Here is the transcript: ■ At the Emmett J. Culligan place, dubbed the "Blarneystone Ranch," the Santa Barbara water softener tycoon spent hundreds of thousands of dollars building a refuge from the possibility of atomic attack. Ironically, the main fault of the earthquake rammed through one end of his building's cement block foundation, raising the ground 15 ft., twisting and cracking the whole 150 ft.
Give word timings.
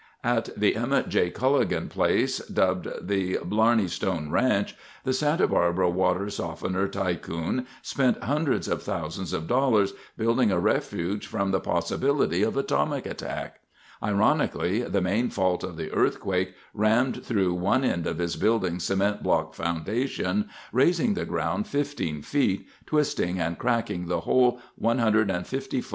■ 0.01 0.03
At 0.23 0.49
the 0.59 0.75
Emmett 0.77 1.09
J. 1.09 1.29
Culligan 1.29 1.87
place, 1.87 2.39
dubbed 2.47 2.87
the 3.05 3.35
"Blarneystone 3.43 4.31
Ranch," 4.31 4.75
the 5.03 5.13
Santa 5.13 5.47
Barbara 5.47 5.91
water 5.91 6.27
softener 6.31 6.87
tycoon 6.87 7.67
spent 7.83 8.23
hundreds 8.23 8.67
of 8.67 8.81
thousands 8.81 9.31
of 9.31 9.45
dollars 9.45 9.93
building 10.17 10.49
a 10.49 10.57
refuge 10.57 11.27
from 11.27 11.51
the 11.51 11.59
possibility 11.59 12.41
of 12.41 12.57
atomic 12.57 13.05
attack. 13.05 13.59
Ironically, 14.01 14.81
the 14.81 15.01
main 15.01 15.29
fault 15.29 15.63
of 15.63 15.77
the 15.77 15.91
earthquake 15.91 16.55
rammed 16.73 17.23
through 17.23 17.53
one 17.53 17.83
end 17.83 18.07
of 18.07 18.17
his 18.17 18.35
building's 18.35 18.83
cement 18.85 19.21
block 19.21 19.53
foundation, 19.53 20.49
raising 20.73 21.13
the 21.13 21.25
ground 21.25 21.67
15 21.67 22.23
ft., 22.23 22.65
twisting 22.87 23.39
and 23.39 23.59
cracking 23.59 24.07
the 24.07 24.21
whole 24.21 24.59
150 24.77 25.79
ft. 25.83 25.89